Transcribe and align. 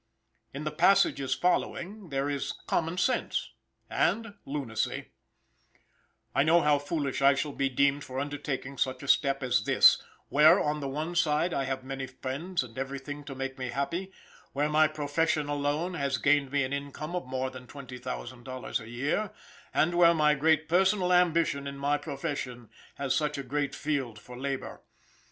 In 0.51 0.63
the 0.63 0.71
passages 0.71 1.35
following 1.35 2.09
there 2.09 2.27
is 2.27 2.53
common 2.65 2.97
sense 2.97 3.51
and 3.87 4.33
lunacy: 4.45 5.11
"I 6.33 6.41
know 6.41 6.61
how 6.61 6.79
foolish 6.79 7.21
I 7.21 7.35
shall 7.35 7.51
be 7.51 7.69
deemed 7.69 8.03
for 8.03 8.19
undertaking 8.19 8.79
such 8.79 9.03
a 9.03 9.07
step 9.07 9.43
as 9.43 9.65
this, 9.65 10.01
where, 10.29 10.59
on 10.59 10.79
the 10.79 10.87
one 10.87 11.13
side, 11.15 11.53
I 11.53 11.65
have 11.65 11.83
many 11.83 12.07
friends 12.07 12.63
and 12.63 12.79
everything 12.79 13.23
to 13.25 13.35
make 13.35 13.59
me 13.59 13.69
happy, 13.69 14.11
where 14.53 14.69
my 14.69 14.87
profession 14.87 15.47
alone, 15.47 15.93
has 15.93 16.17
gained 16.17 16.51
me 16.51 16.63
an 16.63 16.73
income 16.73 17.15
of 17.15 17.27
more 17.27 17.51
than 17.51 17.67
twenty 17.67 17.99
thousand 17.99 18.43
dollars 18.43 18.79
a 18.79 18.89
year, 18.89 19.29
and 19.71 19.93
where 19.93 20.15
my 20.15 20.33
great 20.33 20.67
personal 20.67 21.13
ambition 21.13 21.67
in 21.67 21.77
my 21.77 21.99
profession 21.99 22.71
has 22.95 23.13
such 23.13 23.37
a 23.37 23.43
great 23.43 23.75
field 23.75 24.17
for 24.17 24.35
labor. 24.35 24.81